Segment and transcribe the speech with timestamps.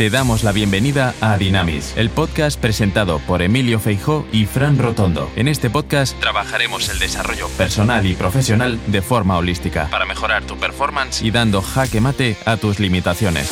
[0.00, 5.30] Te damos la bienvenida a Dynamis, el podcast presentado por Emilio Feijó y Fran Rotondo.
[5.36, 10.56] En este podcast trabajaremos el desarrollo personal y profesional de forma holística para mejorar tu
[10.56, 13.50] performance y dando jaque mate a tus limitaciones.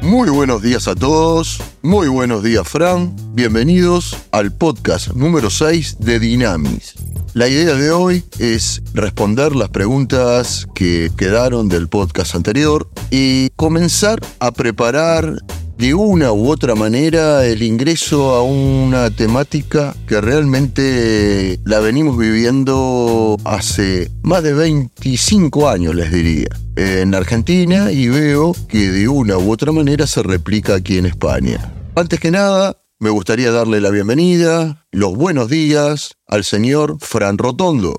[0.00, 6.18] Muy buenos días a todos, muy buenos días Fran, bienvenidos al podcast número 6 de
[6.18, 6.96] Dynamis.
[7.34, 14.20] La idea de hoy es responder las preguntas que quedaron del podcast anterior y comenzar
[14.38, 15.38] a preparar
[15.78, 23.38] de una u otra manera el ingreso a una temática que realmente la venimos viviendo
[23.44, 29.50] hace más de 25 años, les diría, en Argentina y veo que de una u
[29.50, 31.72] otra manera se replica aquí en España.
[31.94, 37.98] Antes que nada, me gustaría darle la bienvenida, los buenos días al señor Fran Rotondo.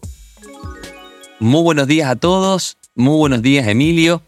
[1.42, 4.22] Muy buenos días a todos, muy buenos días Emilio.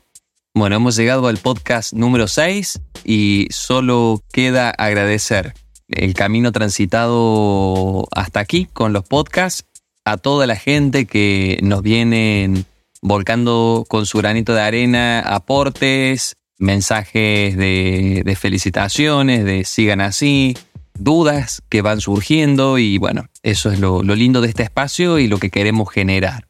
[0.54, 5.54] Bueno, hemos llegado al podcast número 6 y solo queda agradecer
[5.88, 9.64] el camino transitado hasta aquí con los podcasts,
[10.04, 12.66] a toda la gente que nos viene
[13.02, 20.58] volcando con su granito de arena aportes, mensajes de, felicitaciones, de sigan así,
[20.94, 25.28] dudas que van surgiendo y bueno, eso es lo, lo lindo de este espacio y
[25.28, 26.48] lo que queremos generar.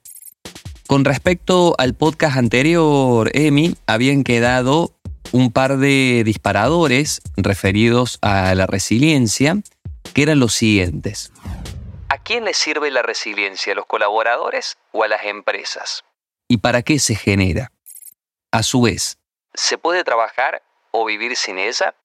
[0.88, 4.94] Con respecto al podcast anterior, Emi, habían quedado
[5.32, 9.58] un par de disparadores referidos a la resiliencia,
[10.14, 11.32] que eran los siguientes.
[12.08, 13.74] ¿A quién le sirve la resiliencia?
[13.74, 16.06] ¿A los colaboradores o a las empresas?
[16.48, 17.72] ¿Y para qué se genera?
[18.52, 19.18] A su vez,
[19.56, 20.62] ¿Se puede trabajar
[20.92, 21.96] o vivir sin ella?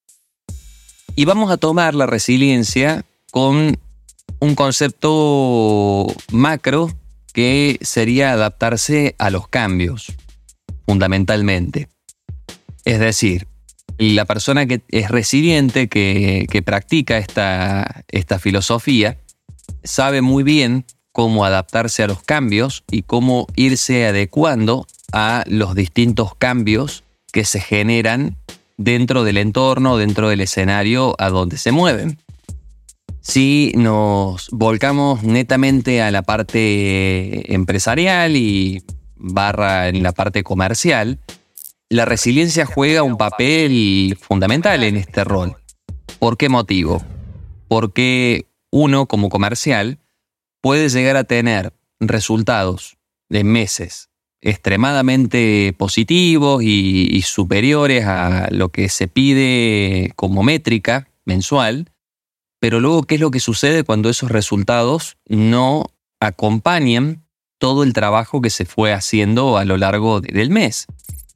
[1.16, 3.78] Y vamos a tomar la resiliencia con
[4.38, 6.90] un concepto macro
[7.32, 10.12] que sería adaptarse a los cambios,
[10.86, 11.88] fundamentalmente.
[12.84, 13.46] Es decir,
[13.98, 19.18] la persona que es resiliente, que, practica esta, esta filosofía,
[19.84, 26.34] sabe muy bien cómo adaptarse a los cambios y cómo irse adecuando a los distintos
[26.36, 28.36] cambios que se generan
[28.76, 32.18] dentro del entorno, dentro del escenario a donde se mueven.
[33.20, 38.82] Si nos volcamos netamente a la parte empresarial y
[39.16, 41.18] barra en la parte comercial,
[41.90, 45.56] la resiliencia juega un papel fundamental en este rol.
[46.18, 47.02] ¿Por qué motivo?
[47.68, 49.98] Porque uno como comercial
[50.60, 52.96] puede llegar a tener resultados
[53.28, 54.09] de meses,
[54.42, 61.90] extremadamente positivos y, superiores a lo que se pide como métrica mensual,
[62.58, 65.86] pero luego, ¿qué es lo que sucede cuando esos resultados no
[66.20, 67.24] acompañan
[67.58, 70.86] todo el trabajo que se fue haciendo a lo largo del mes?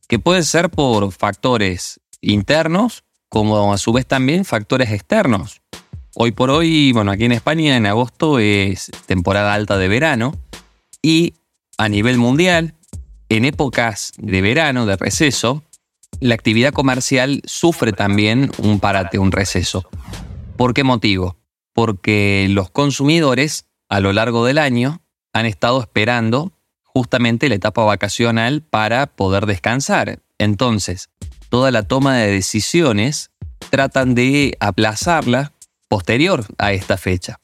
[0.06, 5.62] Que puede ser por factores internos, como a su vez también factores externos.
[6.14, 10.34] Hoy por hoy, bueno, aquí en España en agosto es temporada alta de verano
[11.02, 11.34] y
[11.76, 12.74] a nivel mundial
[13.36, 15.62] en épocas de verano, de receso,
[16.20, 19.88] la actividad comercial sufre también un parate, un receso.
[20.56, 21.36] ¿Por qué motivo?
[21.72, 25.02] Porque los consumidores a lo largo del año
[25.32, 26.52] han estado esperando
[26.82, 30.20] justamente la etapa vacacional para poder descansar.
[30.38, 31.10] Entonces,
[31.48, 33.30] toda la toma de decisiones
[33.70, 35.52] tratan de aplazarla
[35.88, 37.40] posterior a esta fecha.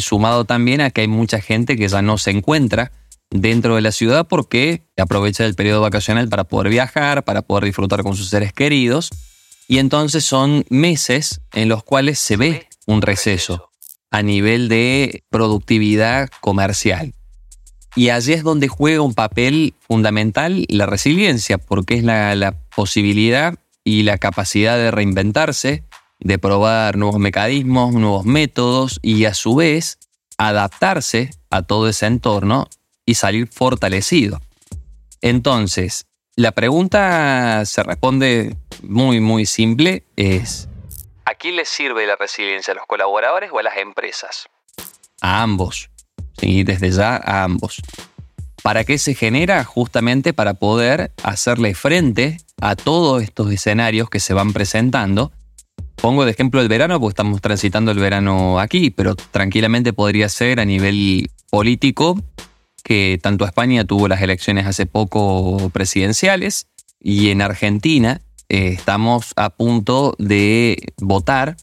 [0.00, 2.92] Sumado también a que hay mucha gente que ya no se encuentra
[3.34, 8.02] dentro de la ciudad porque aprovecha el periodo vacacional para poder viajar, para poder disfrutar
[8.02, 9.10] con sus seres queridos.
[9.66, 13.70] Y entonces son meses en los cuales se ve un receso
[14.10, 17.12] a nivel de productividad comercial.
[17.96, 23.54] Y allí es donde juega un papel fundamental la resiliencia, porque es la, la posibilidad
[23.82, 25.84] y la capacidad de reinventarse,
[26.20, 29.98] de probar nuevos mecanismos, nuevos métodos y a su vez
[30.38, 32.68] adaptarse a todo ese entorno
[33.06, 34.40] y salir fortalecido.
[35.20, 36.06] Entonces,
[36.36, 40.68] la pregunta se responde muy, muy simple, es,
[41.24, 42.72] ¿a quién les sirve la resiliencia?
[42.72, 44.46] ¿A los colaboradores o a las empresas?
[45.20, 45.90] A ambos,
[46.38, 46.64] ¿sí?
[46.64, 47.80] desde ya a ambos.
[48.62, 49.62] ¿Para qué se genera?
[49.64, 55.32] Justamente para poder hacerle frente a todos estos escenarios que se van presentando.
[55.96, 60.60] Pongo de ejemplo el verano porque estamos transitando el verano aquí, pero tranquilamente podría ser
[60.60, 62.18] a nivel político
[62.84, 66.68] que tanto España tuvo las elecciones hace poco presidenciales
[67.00, 71.56] y en Argentina eh, estamos a punto de votar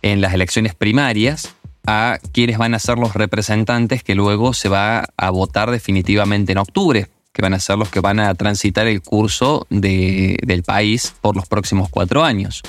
[0.00, 1.54] en las elecciones primarias
[1.86, 6.58] a quienes van a ser los representantes que luego se va a votar definitivamente en
[6.58, 11.34] octubre, que van a ser los que van a transitar el curso del país por
[11.34, 12.62] los próximos cuatro años.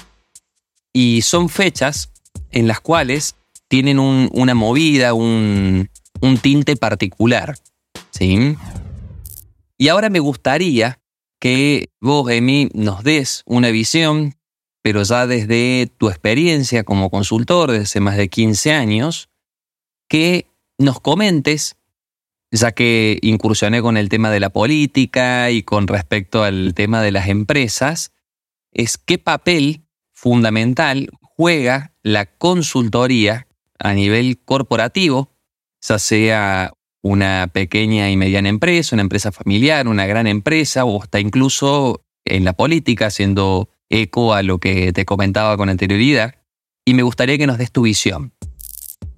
[0.92, 2.10] Y son fechas
[2.50, 3.36] en las cuales
[3.68, 5.90] tienen una movida, un,
[6.20, 7.56] un tinte particular.
[8.12, 8.58] ¿Sí?
[9.78, 11.00] Y ahora me gustaría
[11.40, 14.36] que vos, Emi, nos des una visión,
[14.84, 19.30] pero ya desde tu experiencia como consultor desde hace más de 15 años,
[20.08, 20.48] que
[20.78, 21.78] nos comentes,
[22.52, 27.12] ya que incursioné con el tema de la política y con respecto al tema de
[27.12, 28.12] las empresas,
[28.72, 33.48] es qué papel fundamental juega la consultoría
[33.80, 35.32] a nivel corporativo,
[35.82, 41.20] ya sea una pequeña y mediana empresa, una empresa familiar, una gran empresa o hasta
[41.20, 46.36] incluso en la política, haciendo eco a lo que te comentaba con anterioridad.
[46.86, 48.34] Y me gustaría que nos des tu visión.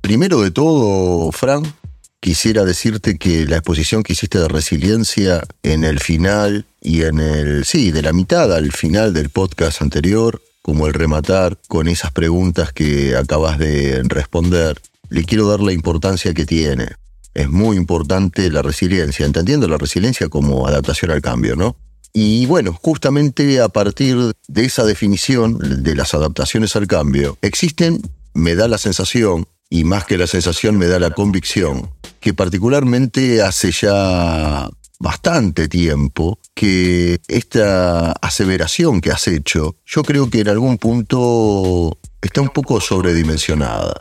[0.01, 1.63] Primero de todo, Fran,
[2.19, 7.65] quisiera decirte que la exposición que hiciste de resiliencia en el final y en el,
[7.65, 12.73] sí, de la mitad al final del podcast anterior, como el rematar con esas preguntas
[12.73, 16.87] que acabas de responder, le quiero dar la importancia que tiene
[17.33, 21.75] es muy importante la resiliencia, entendiendo la resiliencia como adaptación al cambio, ¿no?
[22.13, 28.01] Y bueno, justamente a partir de esa definición de las adaptaciones al cambio, existen,
[28.35, 31.89] me da la sensación, y más que la sensación me da la convicción,
[32.19, 34.69] que particularmente hace ya
[34.99, 42.41] bastante tiempo que esta aseveración que has hecho, yo creo que en algún punto está
[42.41, 43.95] un poco sobredimensionada.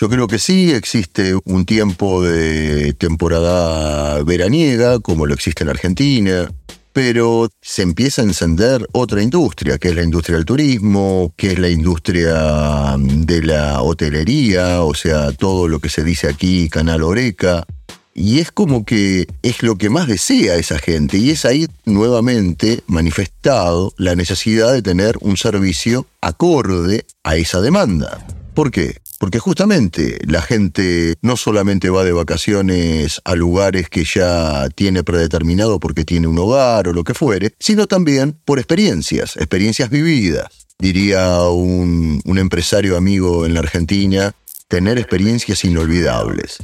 [0.00, 6.48] Yo creo que sí existe un tiempo de temporada veraniega, como lo existe en Argentina,
[6.92, 11.58] pero se empieza a encender otra industria, que es la industria del turismo, que es
[11.58, 17.66] la industria de la hotelería, o sea, todo lo que se dice aquí, Canal Oreca.
[18.14, 22.84] Y es como que es lo que más desea esa gente y es ahí nuevamente
[22.86, 28.24] manifestado la necesidad de tener un servicio acorde a esa demanda.
[28.54, 28.94] ¿Por qué?
[29.18, 35.80] Porque justamente la gente no solamente va de vacaciones a lugares que ya tiene predeterminado
[35.80, 40.46] porque tiene un hogar o lo que fuere, sino también por experiencias, experiencias vividas.
[40.78, 44.34] Diría un, un empresario amigo en la Argentina,
[44.68, 46.58] tener experiencias inolvidables.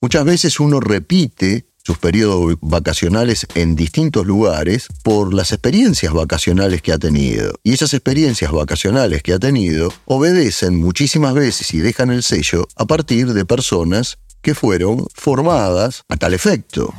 [0.00, 6.92] Muchas veces uno repite sus periodos vacacionales en distintos lugares por las experiencias vacacionales que
[6.92, 7.54] ha tenido.
[7.64, 12.84] Y esas experiencias vacacionales que ha tenido obedecen muchísimas veces y dejan el sello a
[12.84, 16.92] partir de personas que fueron formadas a tal efecto.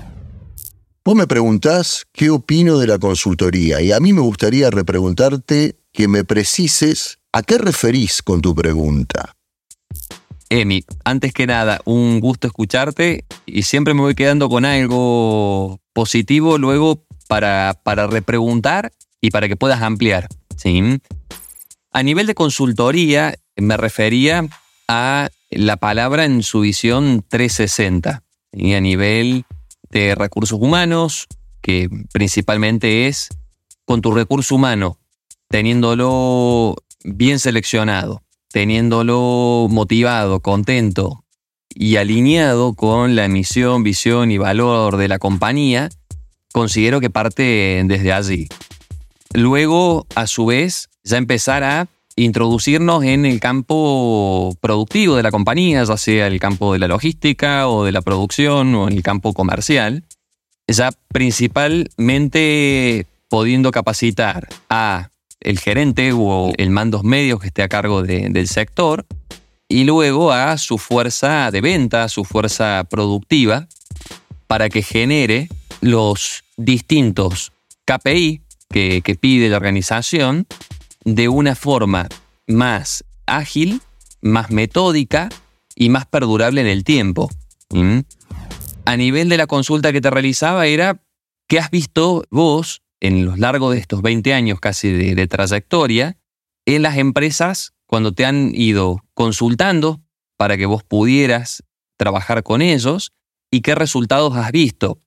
[1.06, 6.08] Vos me preguntás qué opino de la consultoría y a mí me gustaría repreguntarte que
[6.08, 9.36] me precises a qué referís con tu pregunta.
[10.50, 16.58] Emi, antes que nada, un gusto escucharte y siempre me voy quedando con algo positivo
[16.58, 18.92] luego para, para repreguntar
[19.22, 20.28] y para que puedas ampliar.
[20.58, 21.00] ¿sí?
[21.92, 24.48] A nivel de consultoría, me refería
[24.88, 29.46] a la palabra en su visión 360 y a nivel
[29.92, 31.28] de recursos humanos,
[31.62, 33.30] que principalmente es
[33.86, 34.98] con tu recurso humano,
[35.48, 41.24] teniéndolo bien seleccionado, teniéndolo motivado, contento
[41.70, 45.90] y alineado con la misión, visión y valor de la compañía,
[46.52, 48.50] considero que parte desde allí.
[49.34, 55.84] Luego, a su vez, ya empezar a introducirnos en el campo productivo de la compañía,
[55.84, 59.34] ya sea el campo de la logística o de la producción o en el campo
[59.34, 60.04] comercial,
[60.68, 65.10] ya principalmente pudiendo capacitar a
[65.42, 69.06] el gerente o el mandos medios que esté a cargo del sector
[69.68, 73.68] y luego a su fuerza de venta, su fuerza productiva,
[74.48, 75.48] para que genere
[75.82, 77.52] los distintos
[77.86, 80.48] KPI que, pide la organización
[81.06, 82.08] de una forma
[82.48, 83.82] más ágil,
[84.22, 85.30] más metódica
[85.76, 87.30] y más perdurable en el tiempo.
[87.72, 88.00] ¿Mm?
[88.86, 91.00] A nivel de la consulta que te realizaba era,
[91.48, 96.18] ¿qué has visto vos en los largos de estos 20 años casi de, trayectoria
[96.66, 100.02] en las empresas cuando te han ido consultando
[100.38, 101.64] para que vos pudieras
[101.98, 103.14] trabajar con ellos
[103.52, 105.00] y qué resultados has visto.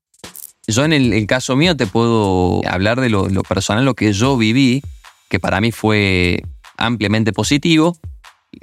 [0.67, 4.83] Yo en el, caso mío te puedo hablar de lo, personal, lo que yo viví,
[5.29, 6.43] que para mí fue
[6.77, 7.97] ampliamente positivo.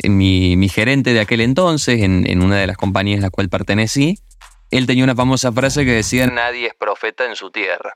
[0.03, 4.19] Mi, gerente de aquel entonces, en, en, una de las compañías a la cual pertenecí,
[4.71, 7.95] él tenía una famosa frase que decía, nadie es profeta en su tierra.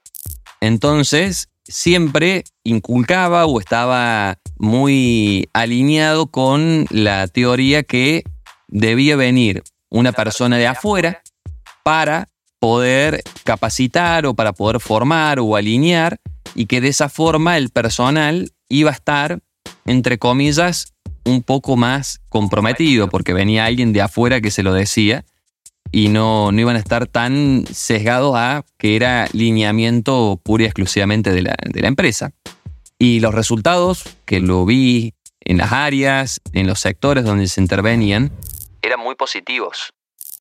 [0.64, 8.24] Entonces, siempre inculcaba o estaba muy alineado con la teoría que
[8.70, 11.22] debía venir una persona de afuera
[11.84, 12.30] para
[12.62, 16.16] poder capacitar o para poder formar o alinear
[16.56, 19.42] y que de esa forma el personal iba a estar,
[19.86, 20.94] entre comillas,
[21.26, 25.26] un poco más comprometido, porque venía alguien de afuera que se lo decía
[25.94, 31.32] y no, no iban a estar tan sesgados a que era lineamiento pura y exclusivamente
[31.32, 32.32] de la, de la empresa.
[32.98, 38.32] Y los resultados, que lo vi en las áreas, en los sectores donde se intervenían,
[38.82, 39.94] eran muy positivos.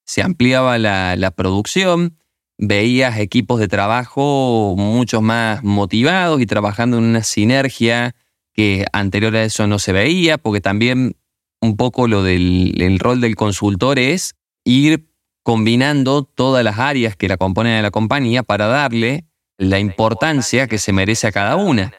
[0.04, 2.16] Se ampliaba la, la producción,
[2.56, 8.14] veías equipos de trabajo mucho más motivados y trabajando en una sinergia
[8.54, 11.14] que anterior a eso no se veía, porque también
[11.60, 15.11] un poco lo del el rol del consultor es ir
[15.42, 19.24] combinando todas las áreas que la componen de la compañía para darle
[19.58, 21.92] la importancia que se merece a cada una.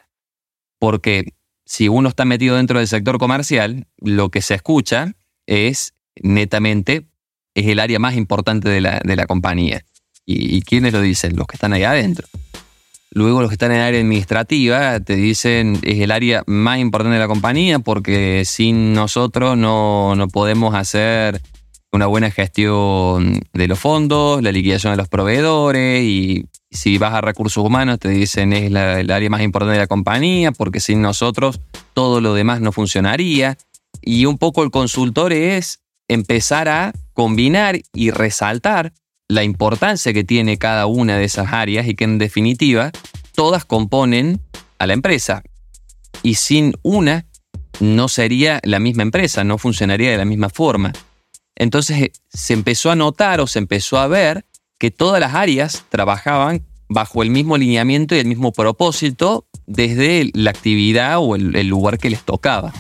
[0.80, 1.34] Porque
[1.66, 5.14] si uno está metido dentro del sector comercial, lo que se escucha
[5.46, 7.08] es netamente,
[7.54, 9.84] es el área más importante de la, de la compañía.
[10.26, 11.36] ¿Y, ¿Y quiénes lo dicen?
[11.36, 12.28] Los que están ahí adentro.
[13.12, 17.14] Luego los que están en el área administrativa te dicen es el área más importante
[17.14, 21.40] de la compañía porque sin nosotros no, no podemos hacer
[21.94, 27.22] una buena gestión de los fondos, la liquidación de los proveedores y si vas a
[27.22, 31.60] recursos humanos te dicen es el área más importante de la compañía porque sin nosotros
[31.94, 33.58] todo lo demás no funcionaría.
[34.02, 38.92] Y un poco el consultor es empezar a combinar y resaltar
[39.30, 42.92] la importancia que tiene cada una de esas áreas y que en definitiva
[43.36, 44.42] todas componen
[44.80, 45.44] a la empresa.
[46.24, 47.28] Y sin una
[47.80, 50.92] no sería la misma empresa, no funcionaría de la misma forma.
[51.56, 54.46] Entonces eh, se empezó a notar o se empezó a ver
[54.78, 60.50] que todas las áreas trabajaban bajo el mismo lineamiento y el mismo propósito desde la
[60.50, 62.74] actividad o el, lugar que les tocaba.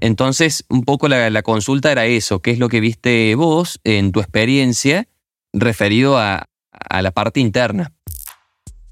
[0.00, 4.20] Entonces, un poco la, consulta era eso, ¿qué es lo que viste vos en tu
[4.20, 5.08] experiencia
[5.52, 6.46] referido a
[6.90, 7.92] la parte interna?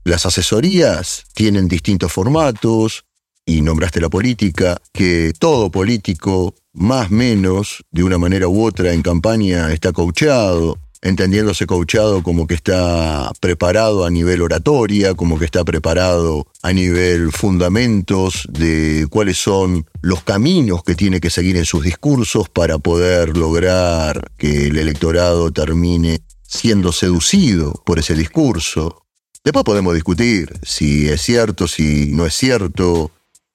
[0.04, 3.06] Las asesorías tienen distintos formatos,
[3.46, 9.02] y nombraste la política, que todo político, más menos, de una manera u otra en
[9.02, 15.62] campaña, está coachado, entendiéndose coachado como que está preparado a nivel oratoria, como que está
[15.62, 21.84] preparado a nivel fundamentos de cuáles son los caminos que tiene que seguir en sus
[21.84, 29.02] discursos para poder lograr que el electorado termine siendo seducido por ese discurso.
[29.44, 33.10] Después podemos discutir si es cierto, si no es cierto,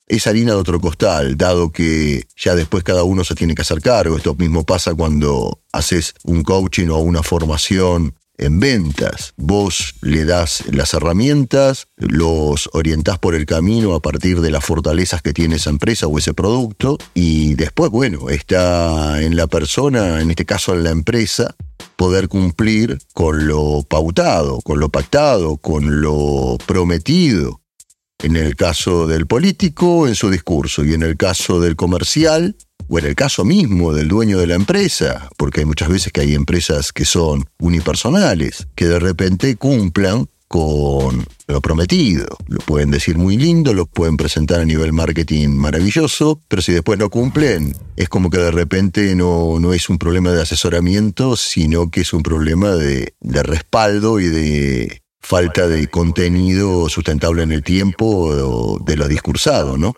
[0.10, 3.82] es harina de otro costal, dado que ya después cada uno se tiene que hacer
[3.82, 4.18] cargo.
[4.18, 9.34] Esto mismo pasa cuando haces un coaching o una formación en ventas.
[9.38, 15.22] Vos le das las herramientas, los orientás por el camino a partir de las fortalezas
[15.22, 20.32] que tiene esa empresa o ese producto y después, bueno, está en la persona, en
[20.32, 21.56] este caso en la empresa,
[21.98, 27.59] poder cumplir con lo pautado, con lo pactado, con lo prometido
[28.22, 32.56] en el caso del político, en su discurso, y en el caso del comercial,
[32.88, 36.22] o en el caso mismo del dueño de la empresa, porque hay muchas veces que
[36.22, 42.26] hay empresas que son unipersonales, que de repente cumplan con lo prometido.
[42.48, 46.98] Lo pueden decir muy lindo, lo pueden presentar a nivel marketing maravilloso, pero si después
[46.98, 51.92] no cumplen, es como que de repente no, no es un problema de asesoramiento, sino
[51.92, 57.64] que es un problema de, de respaldo y de falta de contenido sustentable en el
[57.64, 59.94] tiempo de lo discursado, ¿no?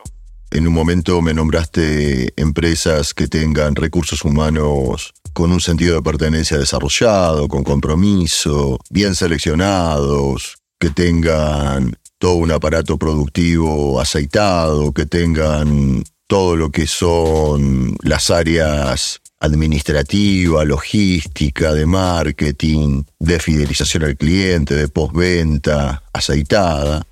[0.52, 6.58] En un momento me nombraste empresas que tengan recursos humanos con un sentido de pertenencia
[6.58, 16.56] desarrollado, con compromiso, bien seleccionados, que tengan todo un aparato productivo aceitado, que tengan todo
[16.56, 26.04] lo que son las áreas administrativa, logística, de marketing, de fidelización al cliente, de postventa,
[26.14, 27.06] aceitada.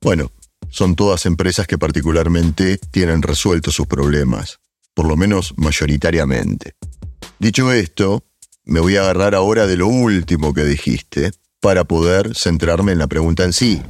[0.00, 0.32] Bueno,
[0.68, 4.58] son todas empresas que particularmente tienen resueltos sus problemas,
[4.92, 6.74] por lo menos mayoritariamente.
[7.38, 8.24] Dicho esto,
[8.64, 11.30] me voy a agarrar ahora de lo último que dijiste
[11.60, 13.80] para poder centrarme en la pregunta en sí.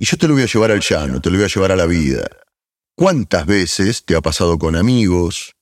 [0.00, 1.76] Y yo te lo voy a llevar al llano, te lo voy a llevar a
[1.76, 2.28] la vida.
[2.96, 5.54] ¿Cuántas veces te ha pasado con amigos,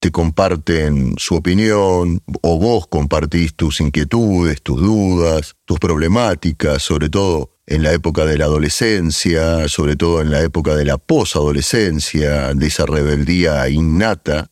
[0.00, 7.50] te comparten su opinión o vos compartís tus inquietudes, tus dudas, tus problemáticas, sobre todo
[7.66, 12.66] en la época de la adolescencia, sobre todo en la época de la posadolescencia, de
[12.66, 14.50] esa rebeldía innata,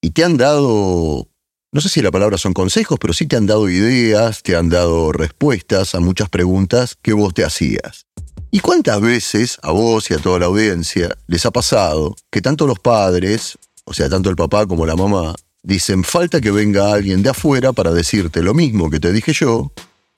[0.00, 1.28] y te han dado,
[1.72, 4.68] no sé si la palabra son consejos, pero sí te han dado ideas, te han
[4.68, 8.06] dado respuestas a muchas preguntas que vos te hacías.
[8.50, 12.66] ¿Y cuántas veces a vos y a toda la audiencia les ha pasado que tanto
[12.66, 17.22] los padres o sea, tanto el papá como la mamá, dicen, falta que venga alguien
[17.22, 19.72] de afuera para decirte lo mismo que te dije yo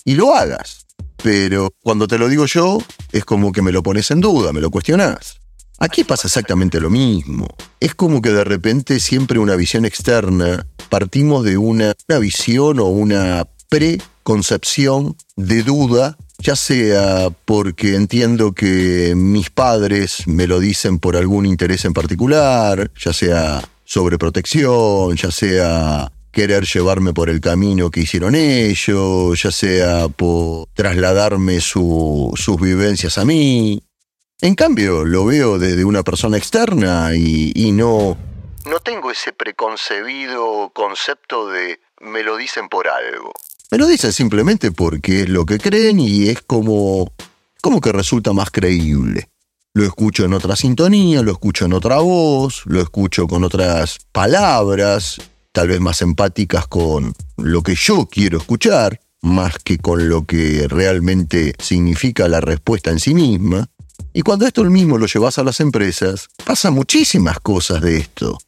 [0.04, 0.86] y lo hagas.
[1.22, 2.78] Pero cuando te lo digo yo,
[3.12, 5.40] es como que me lo pones en duda, me lo cuestionás.
[5.78, 7.46] Aquí pasa exactamente lo mismo.
[7.78, 12.86] Es como que de repente siempre una visión externa, partimos de una, una visión o
[12.86, 13.46] una
[14.28, 21.46] preconcepción de duda ya sea porque entiendo que mis padres me lo dicen por algún
[21.46, 28.00] interés en particular, ya sea sobre protección, ya sea querer llevarme por el camino que
[28.00, 33.82] hicieron ellos, ya sea por trasladarme sus vivencias a mí.
[34.42, 38.16] En cambio, lo veo desde una persona externa y, y no...
[38.66, 43.32] No tengo ese preconcebido concepto de me lo dicen por algo.
[43.70, 47.12] Me lo dicen simplemente porque es lo que creen y es como,
[47.60, 49.28] como que resulta más creíble.
[49.74, 55.20] Lo escucho en otra sintonía, lo escucho en otra voz, lo escucho con otras palabras,
[55.52, 60.66] tal vez más empáticas con lo que yo quiero escuchar, más que con lo que
[60.66, 63.68] realmente significa la respuesta en sí misma.
[64.14, 68.38] Y cuando esto mismo lo llevas a las empresas, pasa muchísimas cosas de esto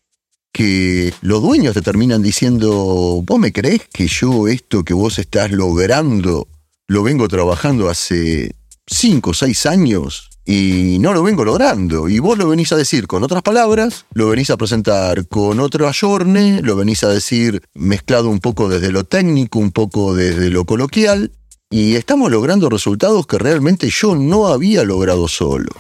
[0.53, 5.53] que los dueños te terminan diciendo, ¿vos me crees que yo esto que vos estás
[5.53, 6.49] logrando
[6.89, 8.55] lo vengo trabajando hace
[8.87, 12.09] 5 o 6 años y no lo vengo logrando?
[12.09, 15.87] Y vos lo venís a decir con otras palabras, lo venís a presentar con otro
[15.87, 20.65] ayorne, lo venís a decir mezclado un poco desde lo técnico, un poco desde lo
[20.65, 21.33] coloquial,
[21.71, 25.71] y estamos logrando resultados que realmente yo no había logrado solo.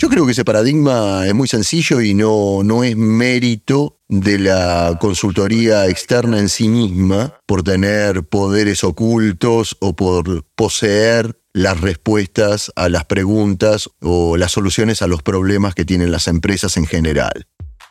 [0.00, 4.96] Yo creo que ese paradigma es muy sencillo y no, no es mérito de la
[4.98, 12.88] consultoría externa en sí misma por tener poderes ocultos o por poseer las respuestas a
[12.88, 17.46] las preguntas o las soluciones a los problemas que tienen las empresas en general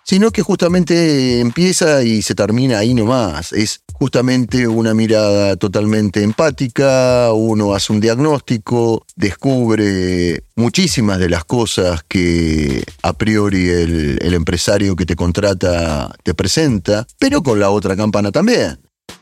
[0.09, 3.53] sino que justamente empieza y se termina ahí nomás.
[3.53, 12.03] Es justamente una mirada totalmente empática, uno hace un diagnóstico, descubre muchísimas de las cosas
[12.07, 18.31] que a priori el, empresario que te contrata te presenta, pero con la otra campana
[18.31, 18.79] también.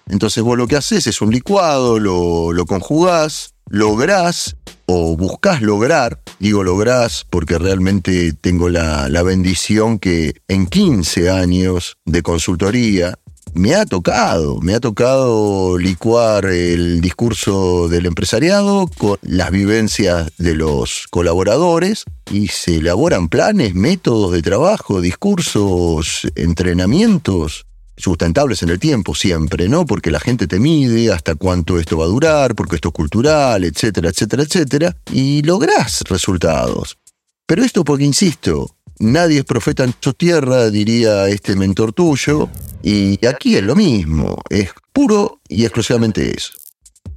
[0.08, 4.56] Entonces vos lo que haces es un licuado, lo, lo conjugás, lográs
[4.88, 11.97] o buscas lograr, digo lográs porque realmente tengo la, la bendición que en 15 años
[12.06, 13.19] de consultoría
[13.54, 20.56] me ha tocado, me ha tocado licuar el discurso del empresariado con las vivencias de
[20.56, 27.66] los colaboradores y se elaboran planes, métodos de trabajo, discursos, entrenamientos
[27.97, 29.86] sustentables en el tiempo siempre, ¿no?
[29.86, 33.63] Porque la gente te mide hasta cuánto esto va a durar, porque esto es cultural,
[33.63, 36.97] etcétera, etcétera, etcétera, y lográs resultados.
[37.45, 42.49] Pero esto porque, insisto, nadie es profeta en su tierra, diría este mentor tuyo,
[42.83, 46.53] y aquí es lo mismo, es puro y exclusivamente eso.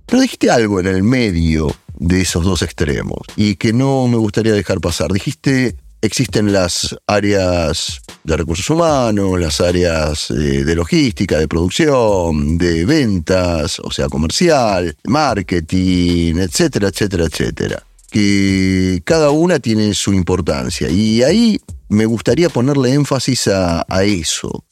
[0.07, 4.53] Pero dijiste algo en el medio de esos dos extremos y que no me gustaría
[4.53, 5.13] dejar pasar.
[5.13, 12.85] Dijiste existen las áreas de recursos humanos, las áreas eh, de logística, de producción, de
[12.85, 17.83] ventas, o sea, comercial, marketing, etcétera, etcétera, etcétera.
[18.11, 20.89] Que cada una tiene su importancia.
[20.89, 24.65] Y ahí me gustaría ponerle énfasis a, a eso.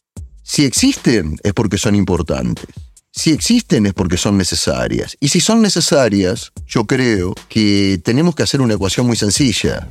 [0.43, 2.67] Si existen es porque son importantes.
[3.13, 5.17] Si existen es porque son necesarias.
[5.21, 9.89] Y si son necesarias, yo creo que tenemos que hacer una ecuación muy sencilla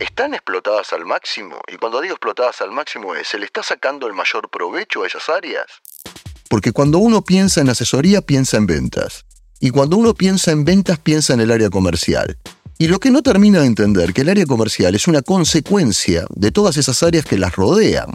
[0.00, 1.60] están explotadas al máximo.
[1.72, 5.06] Y cuando digo explotadas al máximo es, ¿se le está sacando el mayor provecho a
[5.06, 5.66] esas áreas?
[6.48, 9.24] Porque cuando uno piensa en asesoría, piensa en ventas.
[9.60, 12.38] Y cuando uno piensa en ventas, piensa en el área comercial.
[12.78, 16.50] Y lo que no termina de entender, que el área comercial es una consecuencia de
[16.50, 18.10] todas esas áreas que las rodean.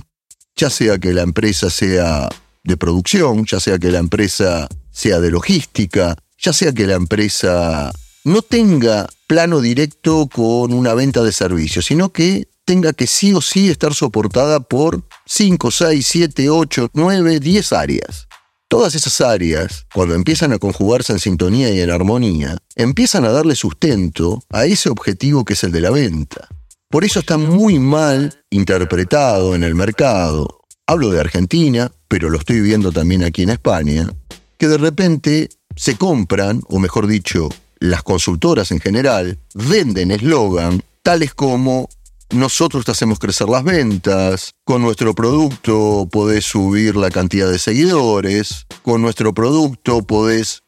[0.55, 2.27] Ya sea que la empresa sea
[2.63, 7.91] de producción, ya sea que la empresa sea de logística, ya sea que la empresa
[8.25, 13.39] no tenga plano directo con una venta de servicios, sino que tenga que sí o
[13.39, 18.27] sí estar soportada por 5, 6, 7, 8, 9, 10 áreas.
[18.67, 23.55] Todas esas áreas, cuando empiezan a conjugarse en sintonía y en armonía, empiezan a darle
[23.55, 26.47] sustento a ese objetivo que es el de la venta.
[26.89, 30.61] Por eso está muy mal interpretado en el mercado.
[30.87, 34.11] Hablo de Argentina, pero lo estoy viendo también aquí en España,
[34.57, 41.33] que de repente se compran, o mejor dicho, las consultoras en general venden eslogan tales
[41.33, 41.89] como
[42.31, 48.65] nosotros te hacemos crecer las ventas, con nuestro producto podés subir la cantidad de seguidores,
[48.81, 50.61] con nuestro producto podés...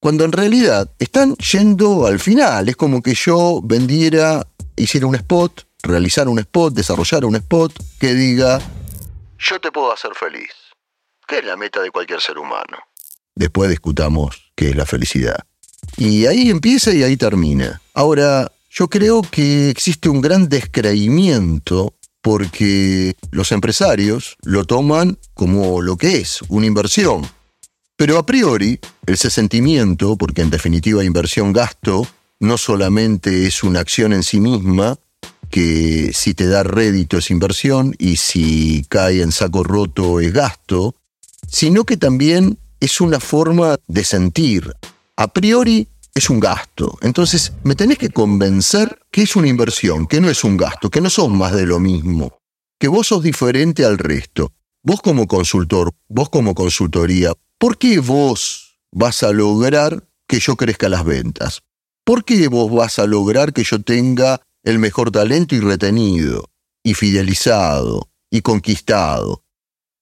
[0.00, 5.66] Cuando en realidad están yendo al final, es como que yo vendiera, hiciera un spot,
[5.82, 8.60] realizara un spot, desarrollara un spot que diga,
[9.38, 10.52] yo te puedo hacer feliz.
[11.26, 12.78] ¿Qué es la meta de cualquier ser humano?
[13.34, 15.46] Después discutamos qué es la felicidad.
[15.96, 17.80] Y ahí empieza y ahí termina.
[17.92, 25.96] Ahora, yo creo que existe un gran descreimiento porque los empresarios lo toman como lo
[25.96, 27.22] que es, una inversión.
[27.96, 32.06] Pero a priori, ese sentimiento, porque en definitiva inversión-gasto,
[32.40, 34.98] no solamente es una acción en sí misma,
[35.50, 40.96] que si te da rédito es inversión y si cae en saco roto es gasto,
[41.46, 44.74] sino que también es una forma de sentir.
[45.16, 46.98] A priori es un gasto.
[47.00, 51.00] Entonces, me tenés que convencer que es una inversión, que no es un gasto, que
[51.00, 52.38] no sos más de lo mismo,
[52.80, 54.52] que vos sos diferente al resto.
[54.82, 60.88] Vos como consultor, vos como consultoría, ¿por qué vos vas a lograr que yo crezca
[60.88, 61.62] las ventas?
[62.04, 66.50] ¿Por qué vos vas a lograr que yo tenga el mejor talento y retenido,
[66.82, 69.42] y fidelizado, y conquistado?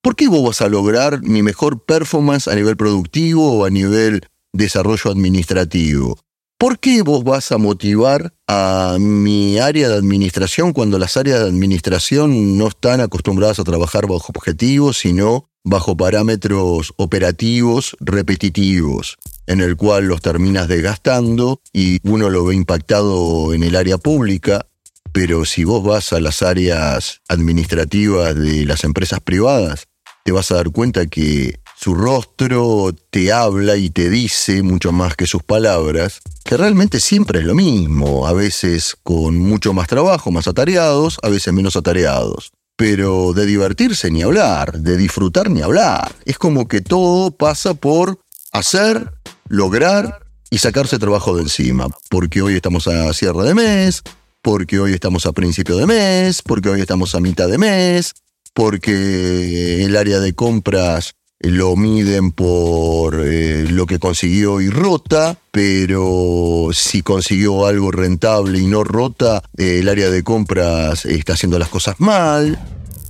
[0.03, 4.27] ¿Por qué vos vas a lograr mi mejor performance a nivel productivo o a nivel
[4.53, 6.19] desarrollo administrativo.
[6.59, 11.49] ¿Por qué vos vas a motivar a mi área de administración cuando las áreas de
[11.49, 19.77] administración no están acostumbradas a trabajar bajo objetivos, sino bajo parámetros operativos repetitivos, en el
[19.77, 24.67] cual los terminas desgastando y uno lo ve impactado en el área pública,
[25.13, 29.89] pero si vos vas a las áreas administrativas de las empresas privadas,
[30.25, 35.17] te vas a dar cuenta que su rostro te habla y te dice mucho más
[35.17, 40.31] que sus palabras, que realmente siempre es lo mismo, a veces con mucho más trabajo,
[40.31, 42.53] más atareados, a veces menos atareados.
[42.77, 46.15] Pero de divertirse ni hablar, de disfrutar ni hablar.
[46.25, 48.21] Es como que todo pasa por
[48.53, 49.15] hacer,
[49.49, 51.89] lograr y sacarse trabajo de encima.
[52.09, 54.05] Porque hoy estamos a cierre de mes,
[54.41, 58.15] porque hoy estamos a principio de mes, porque hoy estamos a mitad de mes,
[58.55, 66.69] porque el área de compras lo miden por eh, lo que consiguió y rota, pero
[66.73, 71.69] si consiguió algo rentable y no rota, eh, el área de compras está haciendo las
[71.69, 72.59] cosas mal.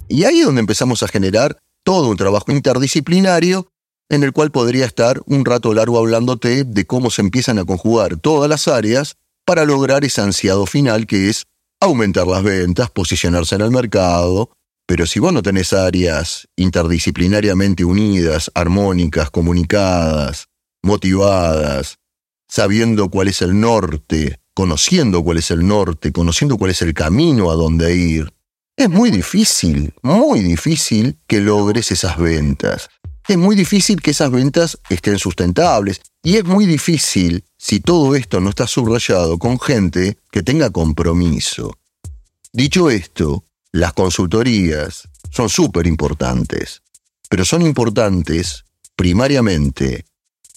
[0.08, 3.68] Y ahí es donde empezamos a generar todo un trabajo interdisciplinario
[4.08, 8.16] en el cual podría estar un rato largo hablándote de cómo se empiezan a conjugar
[8.16, 11.44] todas las áreas para lograr ese ansiado final que es
[11.80, 14.50] aumentar las ventas, posicionarse en el mercado,
[14.92, 20.50] pero si vos no tenés áreas interdisciplinariamente unidas, armónicas, comunicadas,
[20.82, 21.98] motivadas,
[22.46, 27.50] sabiendo cuál es el norte, conociendo cuál es el norte, conociendo cuál es el camino
[27.50, 28.34] a dónde ir,
[28.76, 32.90] es muy difícil, muy difícil que logres esas ventas.
[33.26, 36.02] Es muy difícil que esas ventas estén sustentables.
[36.22, 41.78] Y es muy difícil si todo esto no está subrayado con gente que tenga compromiso.
[42.52, 46.82] Dicho esto, las consultorías son súper importantes,
[47.28, 50.04] pero son importantes primariamente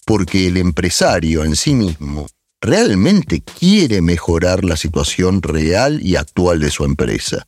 [0.05, 2.27] porque el empresario en sí mismo
[2.59, 7.43] realmente quiere mejorar la situación real y actual de su empresa.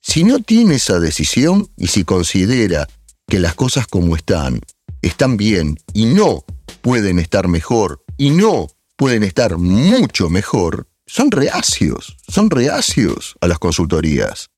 [0.00, 2.86] Si no tiene esa decisión y si considera
[3.26, 4.60] que las cosas como están
[5.02, 6.44] están bien y no
[6.82, 13.58] pueden estar mejor y no pueden estar mucho mejor, son reacios, son reacios a las
[13.58, 14.50] consultorías.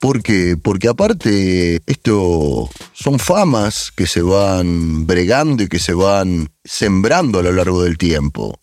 [0.00, 0.56] ¿Por qué?
[0.56, 7.42] Porque aparte, esto son famas que se van bregando y que se van sembrando a
[7.42, 8.60] lo largo del tiempo.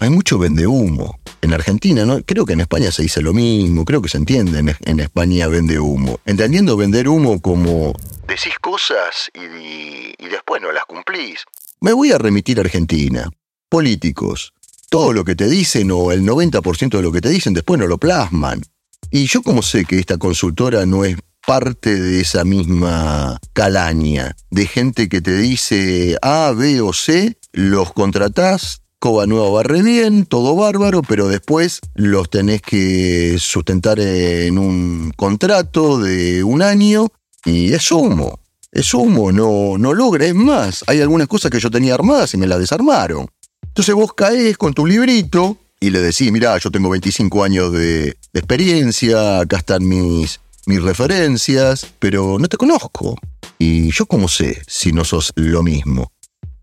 [0.00, 1.18] Hay mucho vende humo.
[1.40, 2.22] En Argentina, ¿no?
[2.22, 5.46] creo que en España se dice lo mismo, creo que se entiende en, en España
[5.46, 6.20] vende humo.
[6.24, 7.94] Entendiendo vender humo como
[8.26, 11.44] decís cosas y, y después no las cumplís.
[11.80, 13.30] Me voy a remitir a Argentina.
[13.68, 14.52] Políticos.
[14.90, 17.86] Todo lo que te dicen o el 90% de lo que te dicen después no
[17.86, 18.62] lo plasman.
[19.10, 24.66] Y yo como sé que esta consultora no es parte de esa misma calaña, de
[24.66, 30.56] gente que te dice A, B o C, los contratás, Coba Nueva barre bien, todo
[30.56, 37.08] bárbaro, pero después los tenés que sustentar en un contrato de un año
[37.44, 38.40] y es humo.
[38.72, 40.84] Es humo, no, no logra, es más.
[40.86, 43.28] Hay algunas cosas que yo tenía armadas y me las desarmaron.
[43.62, 48.16] Entonces vos caes con tu librito y le decís, mira, yo tengo 25 años de,
[48.32, 53.18] experiencia, acá están mis, mis referencias, pero no te conozco.
[53.58, 56.10] Y yo cómo sé si no sos lo mismo.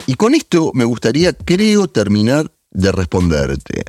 [0.08, 3.84] Y con esto me gustaría, creo, terminar de responderte.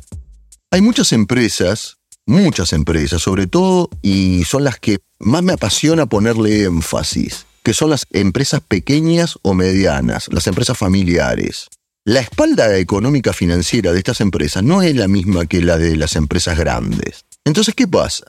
[0.69, 6.65] Hay muchas empresas, muchas empresas sobre todo, y son las que más me apasiona ponerle
[6.65, 11.69] énfasis, que son las empresas pequeñas o medianas, las empresas familiares.
[12.05, 16.17] La espalda económica financiera de estas empresas no es la misma que la de las
[16.17, 17.23] empresas grandes.
[17.45, 18.25] Entonces, ¿qué pasa?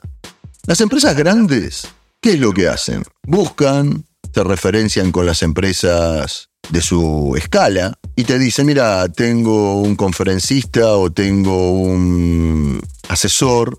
[0.65, 1.85] Las empresas grandes,
[2.21, 3.03] ¿qué es lo que hacen?
[3.23, 9.97] Buscan se referencian con las empresas de su escala y te dicen, mira, tengo un
[9.97, 13.77] conferencista o tengo un asesor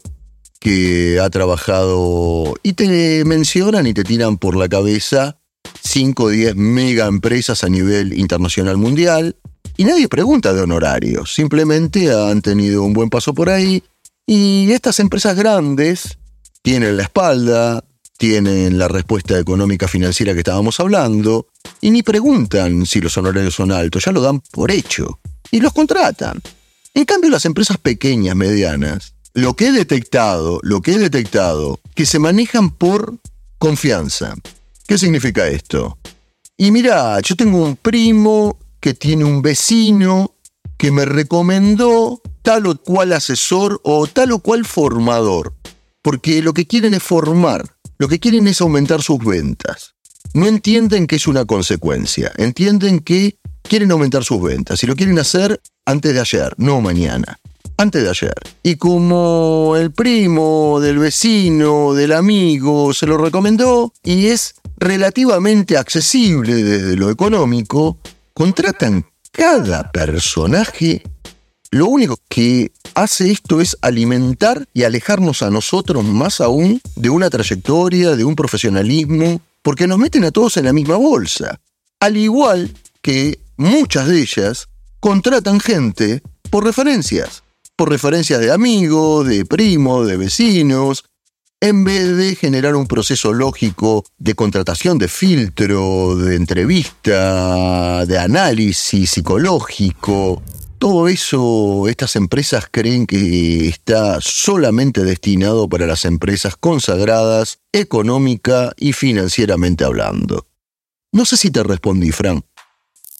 [0.60, 5.38] que ha trabajado y te mencionan y te tiran por la cabeza
[5.82, 9.36] 5 o 10 mega empresas a nivel internacional mundial
[9.76, 13.82] y nadie pregunta de honorarios, simplemente han tenido un buen paso por ahí
[14.26, 16.18] y estas empresas grandes
[16.62, 17.84] tienen la espalda,
[18.16, 21.48] tienen la respuesta económica financiera que estábamos hablando
[21.80, 25.72] y ni preguntan si los honorarios son altos, ya lo dan por hecho y los
[25.72, 26.40] contratan.
[26.94, 32.06] En cambio, las empresas pequeñas, medianas, lo que he detectado, lo que he detectado, que
[32.06, 33.18] se manejan por
[33.58, 34.34] confianza.
[34.86, 35.98] ¿Qué significa esto?
[36.56, 40.34] Y mira, yo tengo un primo que tiene un vecino
[40.76, 45.54] que me recomendó tal o cual asesor o tal o cual formador,
[46.02, 47.64] porque lo que quieren es formar,
[47.98, 49.94] lo que quieren es aumentar sus ventas.
[50.34, 55.18] No entienden que es una consecuencia, entienden que quieren aumentar sus ventas y lo quieren
[55.18, 57.38] hacer antes de ayer, no mañana,
[57.76, 58.34] antes de ayer.
[58.62, 66.54] Y como el primo del vecino, del amigo, se lo recomendó y es relativamente accesible
[66.62, 67.98] desde lo económico,
[68.36, 71.02] contratan cada personaje.
[71.70, 77.30] Lo único que hace esto es alimentar y alejarnos a nosotros más aún de una
[77.30, 81.60] trayectoria, de un profesionalismo, porque nos meten a todos en la misma bolsa.
[81.98, 82.70] Al igual
[83.00, 84.68] que muchas de ellas
[85.00, 87.42] contratan gente por referencias,
[87.74, 91.06] por referencias de amigos, de primos, de vecinos,
[91.60, 99.10] en vez de generar un proceso lógico de contratación, de filtro, de entrevista, de análisis
[99.10, 100.42] psicológico,
[100.78, 108.92] todo eso, estas empresas creen que está solamente destinado para las empresas consagradas económica y
[108.92, 110.46] financieramente hablando.
[111.12, 112.44] No sé si te respondí, Fran.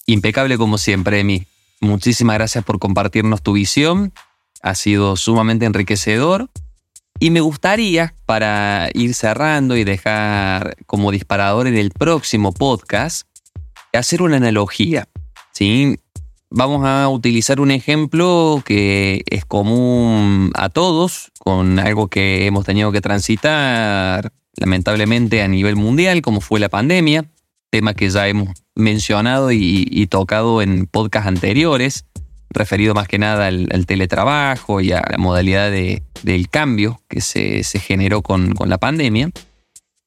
[0.04, 1.46] Impecable como siempre, Emi.
[1.80, 4.12] Muchísimas gracias por compartirnos tu visión.
[4.62, 6.50] Ha sido sumamente enriquecedor.
[7.18, 13.26] Y me gustaría, para ir cerrando y dejar como disparador en el próximo podcast,
[13.92, 15.08] hacer una analogía.
[15.52, 15.98] ¿sí?
[16.50, 22.92] vamos a utilizar un ejemplo que es común a todos, con algo que hemos tenido
[22.92, 27.26] que transitar lamentablemente a nivel mundial, como fue la pandemia,
[27.70, 32.06] tema que ya hemos mencionado y, tocado en podcasts anteriores,
[32.56, 38.22] referido más que nada al, teletrabajo y a la modalidad del cambio que se, generó
[38.22, 39.30] con, con la pandemia.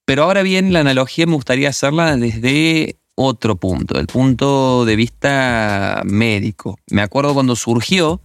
[0.06, 6.02] Pero ahora bien, la analogía me gustaría hacerla desde otro punto, el punto de vista
[6.06, 6.80] médico.
[6.90, 8.22] Me acuerdo cuando surgió,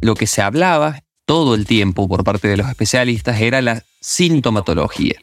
[0.00, 5.16] lo que se hablaba todo el tiempo por parte de los especialistas era la sintomatología.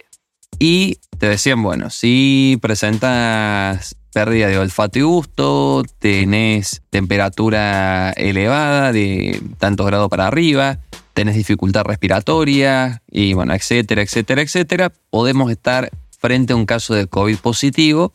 [0.59, 9.41] Y te decían, bueno, si presentas pérdida de olfato y gusto, tenés temperatura elevada de
[9.57, 10.79] tantos grados para arriba,
[11.13, 17.07] tenés dificultad respiratoria y bueno, etcétera, etcétera, etcétera, podemos estar frente a un caso de
[17.07, 18.13] COVID positivo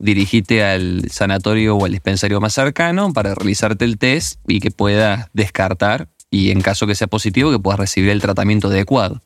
[0.00, 5.28] dirigite al sanatorio o al dispensario más cercano para realizarte el test y que puedas
[5.34, 9.20] descartar y en caso que sea positivo que puedas recibir el tratamiento adecuado.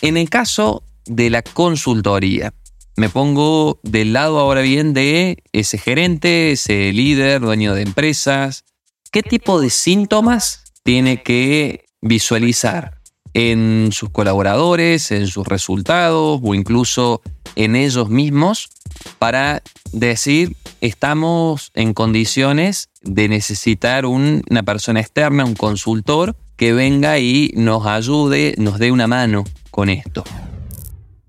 [0.00, 2.52] En el caso de la consultoría,
[2.96, 8.64] me pongo del lado ahora bien de ese gerente, ese líder, dueño de empresas.
[9.12, 13.00] ¿Qué tipo de síntomas tiene que visualizar
[13.34, 17.20] en sus colaboradores, en sus resultados o incluso
[17.54, 18.70] en ellos mismos
[19.18, 27.52] para decir estamos en condiciones de necesitar una persona externa, un consultor, que venga y
[27.56, 30.24] nos ayude, nos dé una mano con esto.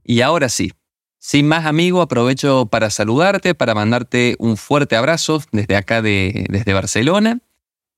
[0.06, 0.72] Y ahora sí,
[1.28, 6.72] sin más amigo, aprovecho para saludarte, para mandarte un fuerte abrazo desde acá, de, desde
[6.74, 7.42] Barcelona.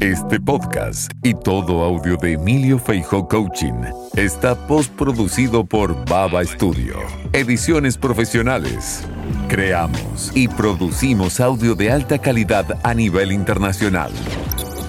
[0.00, 3.80] Este podcast y todo audio de Emilio Feijo Coaching
[4.14, 6.98] está postproducido por Baba Studio.
[7.32, 9.04] Ediciones profesionales.
[9.48, 14.12] Creamos y producimos audio de alta calidad a nivel internacional.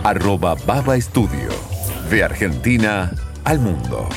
[0.04, 1.50] Arroba Baba Studio.
[2.10, 3.12] De Argentina
[3.44, 4.08] al mundo.